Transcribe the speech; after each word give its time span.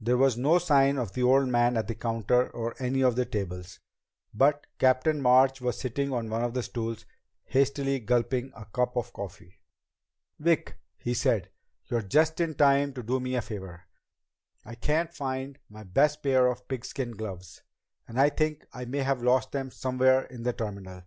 There 0.00 0.16
was 0.16 0.36
no 0.36 0.58
sign 0.58 0.98
of 0.98 1.12
the 1.12 1.22
old 1.22 1.46
man 1.46 1.76
at 1.76 1.86
the 1.86 1.94
counter 1.94 2.50
or 2.50 2.74
any 2.82 3.02
of 3.04 3.14
the 3.14 3.24
tables, 3.24 3.78
but 4.34 4.66
Captain 4.80 5.22
March 5.22 5.60
was 5.60 5.78
sitting 5.78 6.12
on 6.12 6.28
one 6.28 6.42
of 6.42 6.54
the 6.54 6.64
stools, 6.64 7.06
hastily 7.44 8.00
gulping 8.00 8.50
a 8.56 8.64
cup 8.64 8.96
of 8.96 9.12
coffee. 9.12 9.60
"Vic," 10.40 10.74
he 10.98 11.14
said, 11.14 11.50
"you're 11.86 12.02
just 12.02 12.40
in 12.40 12.56
time 12.56 12.92
to 12.94 13.02
do 13.04 13.20
me 13.20 13.36
a 13.36 13.42
favor. 13.42 13.84
I 14.64 14.74
can't 14.74 15.14
find 15.14 15.56
my 15.68 15.84
best 15.84 16.20
pair 16.20 16.48
of 16.48 16.66
pigskin 16.66 17.12
gloves, 17.12 17.62
and 18.08 18.18
I 18.20 18.28
think 18.28 18.66
I 18.72 18.86
may 18.86 19.02
have 19.04 19.22
lost 19.22 19.52
them 19.52 19.70
somewhere 19.70 20.22
in 20.24 20.42
the 20.42 20.52
terminal. 20.52 21.04